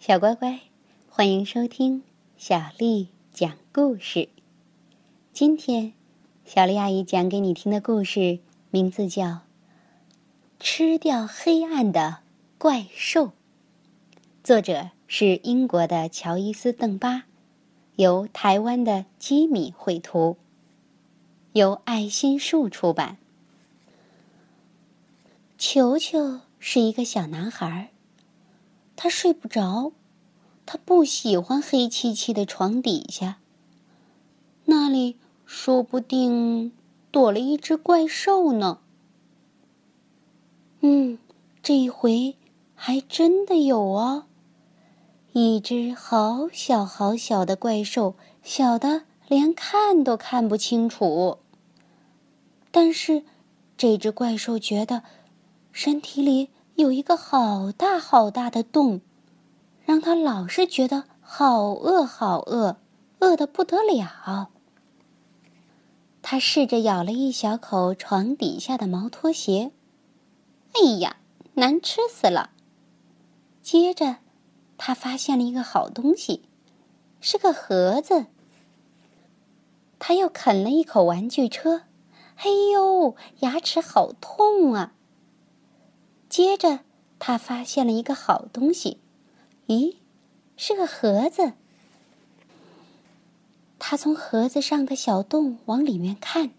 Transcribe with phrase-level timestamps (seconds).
[0.00, 0.60] 小乖乖，
[1.10, 2.04] 欢迎收听
[2.36, 4.28] 小丽讲故事。
[5.32, 5.92] 今天，
[6.44, 8.38] 小丽阿姨讲给你听的故事
[8.70, 9.24] 名字叫
[10.60, 12.18] 《吃掉黑暗的
[12.58, 13.26] 怪兽》，
[14.44, 17.24] 作者是英国的乔伊斯·邓巴，
[17.96, 20.36] 由台湾的基米绘图，
[21.54, 23.18] 由爱心树出版。
[25.58, 27.88] 球球是一个小男孩儿，
[29.00, 29.92] 他睡不着。
[30.66, 33.38] 他不喜欢黑漆漆的床底下，
[34.66, 36.72] 那里说不定
[37.10, 38.80] 躲了一只怪兽呢。
[40.80, 41.16] 嗯，
[41.62, 42.36] 这一回
[42.74, 44.24] 还真的有哦，
[45.32, 51.38] 一只好小好小的怪兽，小的连看都看不清楚。
[52.70, 53.22] 但是，
[53.78, 55.02] 这只怪兽觉得
[55.72, 59.00] 身体里有一个好大好大的洞。
[59.84, 62.76] 让他老是觉得好饿，好饿，
[63.18, 64.50] 饿得不得了。
[66.22, 69.72] 他试着咬了一小口床底下的毛拖鞋，
[70.74, 71.16] 哎呀，
[71.54, 72.50] 难吃死了！
[73.60, 74.18] 接着，
[74.76, 76.42] 他发现了一个好东西，
[77.20, 78.26] 是个盒子。
[79.98, 81.82] 他又啃了一口玩具车，
[82.36, 84.92] 哎呦，牙齿好痛啊！
[86.28, 86.80] 接着，
[87.18, 88.98] 他发现了一个好东西。
[89.66, 89.96] 咦，
[90.56, 91.54] 是个盒子。
[93.78, 96.50] 他从盒子上的小洞往里面看，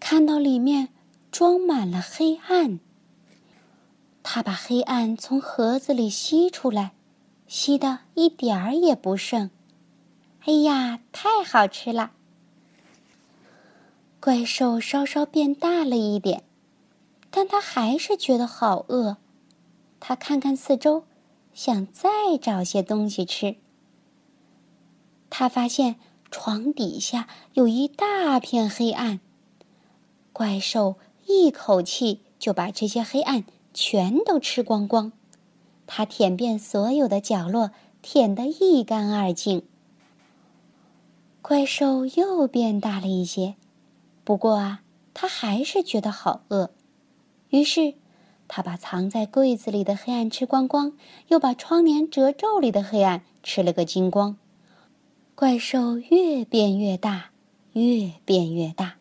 [0.00, 0.88] 看到里面
[1.30, 2.80] 装满了黑暗。
[4.22, 6.92] 他把黑暗从盒子里吸出来，
[7.46, 9.50] 吸的一点儿也不剩。
[10.44, 12.12] 哎呀，太好吃了！
[14.20, 16.44] 怪兽稍稍变大了一点，
[17.32, 19.16] 但他还是觉得好饿。
[19.98, 21.02] 他看看四周。
[21.54, 22.08] 想再
[22.40, 23.56] 找些东西吃，
[25.28, 25.96] 他发现
[26.30, 29.20] 床底下有一大片黑暗。
[30.32, 30.96] 怪兽
[31.26, 35.12] 一口气就把这些黑暗全都吃光光，
[35.86, 37.70] 它舔遍所有的角落，
[38.00, 39.68] 舔得一干二净。
[41.42, 43.56] 怪兽又变大了一些，
[44.24, 44.80] 不过啊，
[45.12, 46.70] 它还是觉得好饿，
[47.52, 47.94] 于是。
[48.54, 50.92] 他把藏在柜子里的黑暗吃光光，
[51.28, 54.36] 又把窗帘褶皱里的黑暗吃了个精光。
[55.34, 57.30] 怪兽越变越大，
[57.72, 58.96] 越变越大，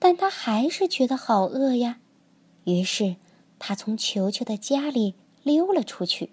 [0.00, 1.98] 但他还是觉得好饿呀。
[2.64, 3.14] 于是，
[3.60, 6.30] 他从球球的家里溜了出去，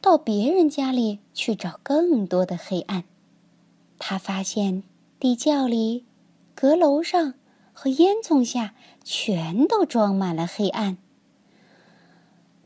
[0.00, 3.02] 到别人家里去找更多的黑暗。
[3.98, 4.84] 他发现
[5.18, 6.04] 地窖里、
[6.54, 7.34] 阁楼上。
[7.74, 8.74] 和烟囱下
[9.04, 10.96] 全都装满了黑暗。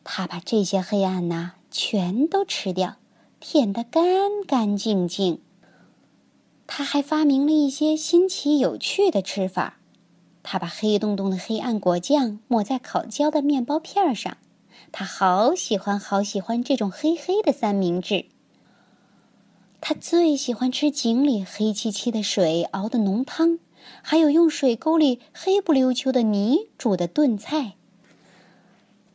[0.05, 2.97] 他把这些黑暗呐全都吃掉，
[3.41, 4.05] 舔得干
[4.47, 5.43] 干净净。
[6.67, 9.79] 他还发明了一些新奇有趣的吃法。
[10.43, 14.37] 他把黑洞洞的黑暗果酱抹在烤焦的面包片上。
[14.93, 18.27] 他好喜欢好喜欢这种黑黑的三明治。
[19.81, 23.59] 他最喜欢吃井里黑漆漆的水熬的浓汤。
[24.03, 27.75] 还有用水沟里黑不溜秋的泥煮的炖菜。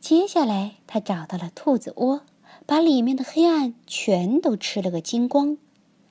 [0.00, 2.22] 接下来，他找到了兔子窝，
[2.66, 5.56] 把里面的黑暗全都吃了个精光。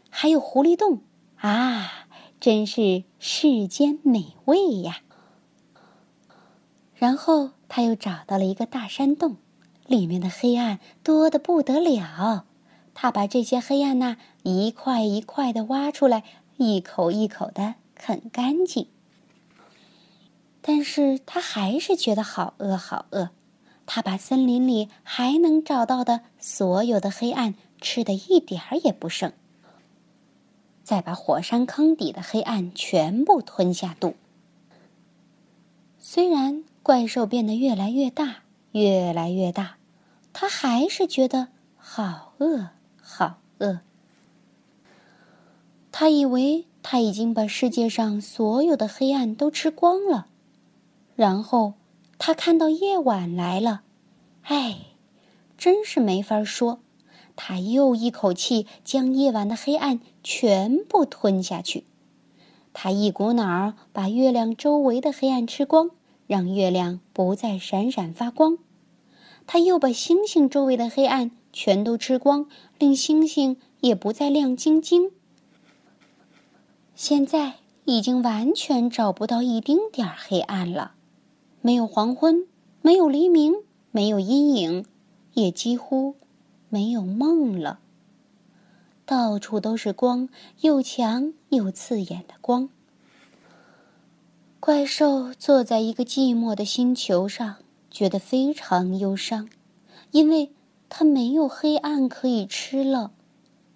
[0.09, 1.01] 还有狐狸洞，
[1.37, 2.07] 啊，
[2.39, 5.01] 真是世间美味呀！
[6.95, 9.37] 然后他又找到了一个大山洞，
[9.87, 12.45] 里面的黑暗多得不得了。
[12.95, 16.23] 他把这些黑暗呐一块一块的挖出来，
[16.57, 17.75] 一口一口的。
[17.95, 18.87] 很干净，
[20.61, 23.29] 但是他还是觉得好饿，好饿。
[23.85, 29.33] 他把森林里还能找到的所有的黑暗吃的一点儿也不剩，
[30.83, 34.15] 再把火山坑底的黑暗全部吞下肚。
[35.99, 39.77] 虽然怪兽变得越来越大，越来越大，
[40.31, 42.69] 他还是觉得好饿，
[43.01, 43.79] 好饿。
[45.91, 46.65] 他以为。
[46.83, 50.27] 他已经把世界上所有的黑暗都吃光了，
[51.15, 51.73] 然后
[52.19, 53.81] 他看到夜晚来了，
[54.43, 54.79] 哎，
[55.57, 56.79] 真是没法说。
[57.35, 61.85] 他又一口气将夜晚的黑暗全部吞下去，
[62.73, 65.89] 他一股脑儿把月亮周围的黑暗吃光，
[66.27, 68.59] 让月亮不再闪闪发光。
[69.47, 72.47] 他又把星星周围的黑暗全都吃光，
[72.77, 75.11] 令星星也不再亮晶晶。
[76.95, 77.55] 现在
[77.85, 80.93] 已经完全找不到一丁点儿黑暗了，
[81.61, 82.47] 没有黄昏，
[82.81, 83.55] 没有黎明，
[83.91, 84.85] 没有阴影，
[85.33, 86.15] 也几乎
[86.69, 87.79] 没有梦了。
[89.05, 90.29] 到处都是光，
[90.61, 92.69] 又强又刺眼的光。
[94.59, 97.57] 怪兽坐在一个寂寞的星球上，
[97.91, 99.49] 觉得非常忧伤，
[100.11, 100.51] 因为
[100.87, 103.11] 它没有黑暗可以吃了。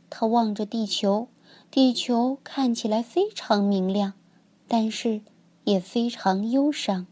[0.09, 1.27] 他望着地球，
[1.69, 4.13] 地球看起来非常明亮，
[4.67, 5.21] 但是
[5.65, 7.05] 也非常忧伤。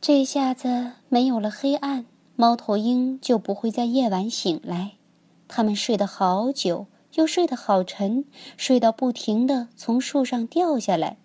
[0.00, 4.92] 这下子没有了黑暗，猫头鹰就不会在夜晚醒来。
[5.46, 8.24] 他们睡得好久，又睡得好沉，
[8.56, 11.18] 睡到不停的从树上掉下来。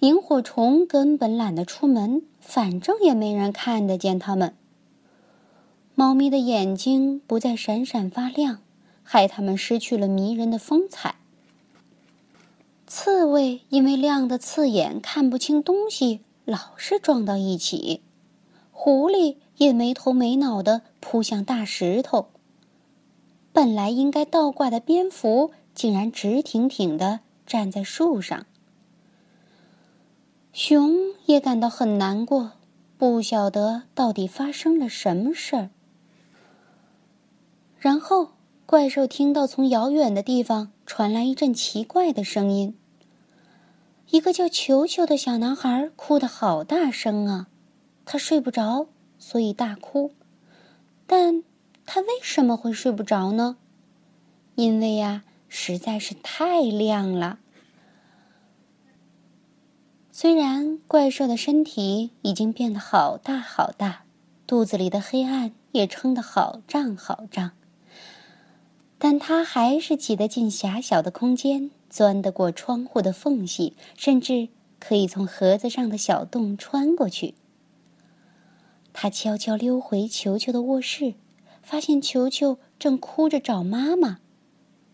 [0.00, 4.54] 萤火虫根本懒得出门，反正也没人看得见它们。
[5.94, 8.58] 猫咪的眼睛不再闪闪发亮，
[9.08, 11.14] 害他们失去了迷人的风采。
[12.88, 16.20] 刺猬因为亮的刺眼，看不清东西。
[16.44, 18.02] 老是撞到一起，
[18.70, 22.28] 狐狸也没头没脑的扑向大石头。
[23.52, 28.46] 本来应该倒挂的蝙蝠，竟然直挺挺的站在树上。
[30.52, 30.94] 熊
[31.24, 32.52] 也感到很难过，
[32.96, 35.70] 不晓得到底发生了什么事儿。
[37.80, 38.30] 然后，
[38.66, 42.76] 怪兽听到从遥远的地方传来一阵奇怪的声音。
[44.10, 47.46] 一个叫球球的小男孩哭得好大声啊！
[48.04, 48.88] 他睡不着，
[49.20, 50.12] 所以大哭。
[51.06, 51.44] 但
[51.84, 53.56] 他为什么会睡不着呢？
[54.56, 57.38] 因为呀，实在是太亮了。
[60.10, 64.02] 虽然怪兽的身体已经变得好大好大，
[64.44, 67.52] 肚子里的黑暗也撑得好胀好胀，
[68.98, 71.70] 但他还是挤得进狭小的空间。
[71.88, 74.48] 钻得过窗户的缝隙，甚至
[74.78, 77.34] 可以从盒子上的小洞穿过去。
[78.92, 81.14] 他悄悄溜回球球的卧室，
[81.62, 84.18] 发现球球正哭着找妈妈。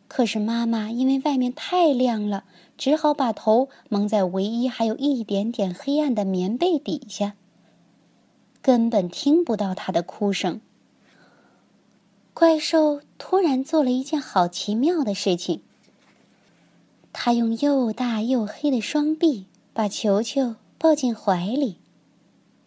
[0.06, 2.44] 可是妈妈因为外面太亮了，
[2.76, 7.34] 只好把头蒙在唯一还有一点点黑暗的棉被底下，
[8.60, 10.60] 根本听不到他的哭声。
[12.34, 15.62] 怪兽突然做了一件好奇妙的事情。
[17.12, 21.76] 他用又大又黑的双臂把球球抱进怀里，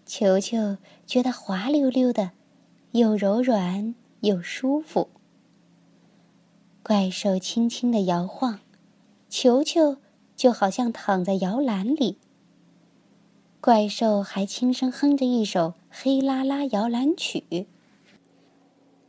[0.05, 0.77] 球球
[1.07, 2.31] 觉得滑溜溜的，
[2.91, 5.09] 又柔软又舒服。
[6.83, 8.59] 怪兽轻轻的摇晃，
[9.27, 9.97] 球球
[10.35, 12.19] 就好像躺在摇篮里。
[13.59, 17.45] 怪兽还轻声哼着一首《黑啦啦摇篮曲》，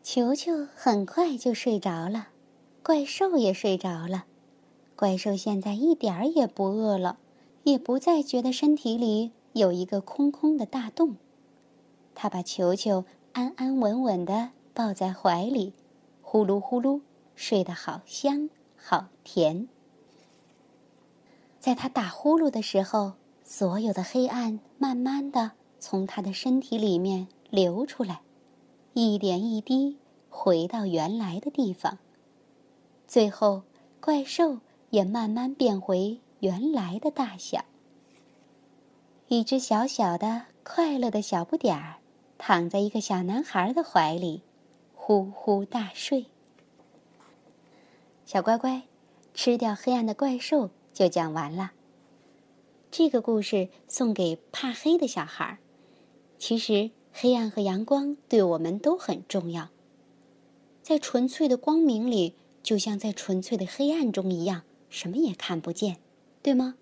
[0.08, 2.28] 球球很快就睡着了，
[2.84, 4.24] 怪兽也睡着了。
[4.94, 7.18] 怪兽现在一点儿也不饿了，
[7.64, 11.16] 也不再觉得身体里有一个空空的大洞。
[12.14, 15.72] 他把球球安安稳稳地抱在怀里，
[16.22, 17.00] 呼噜呼噜
[17.34, 19.66] 睡得好香好甜。
[21.58, 25.50] 在他打呼噜的时候，所有的黑暗慢慢的
[25.80, 28.20] 从他的身体里面流出来，
[28.98, 29.98] 一点一滴
[30.28, 31.98] 回到原来的地方。
[33.06, 33.62] 最后，
[34.00, 34.58] 怪兽。
[34.90, 37.64] 也慢慢变回原来的大小。
[39.26, 41.96] 一只小小的、快乐的小不点儿，
[42.38, 44.42] 躺在一个小男孩的怀里，
[44.94, 46.26] 呼呼大睡。
[48.24, 48.84] 小乖乖，
[49.34, 51.72] 吃掉黑暗的怪兽就讲完了。
[52.90, 55.58] 这个故事送给怕黑的小孩儿。
[56.38, 59.70] 其实，黑暗和阳光对我们都很重要。
[60.82, 64.64] 在纯粹的光明里，就像在纯粹的黑暗中一样。
[64.90, 65.96] 什么也看不见，
[66.42, 66.74] 对吗？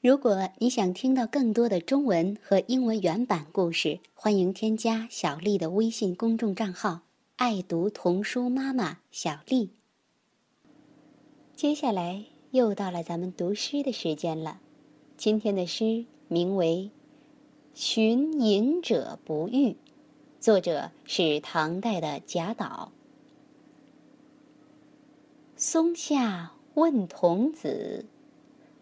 [0.00, 7.00] 如果你想听到更多的中文和英文原版故事，欢迎添加小丽的微信公众账号
[7.34, 9.70] “爱读童书妈妈小丽”。
[11.56, 14.60] 接下来又到了咱们读诗的时间了，
[15.16, 16.90] 今天的诗名为
[17.76, 19.72] 《寻隐者不遇》，
[20.40, 22.90] 作者是唐代的贾岛。
[25.58, 28.06] 松下问童子，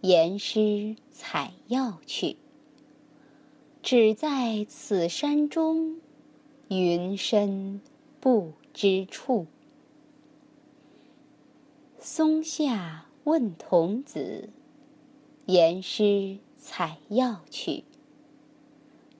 [0.01, 2.37] 言师采药去。
[3.83, 5.97] 只在此山中，
[6.69, 7.81] 云深
[8.21, 9.49] 不知处。
[11.99, 14.51] 松下问童子，
[15.47, 17.83] 言师采药去。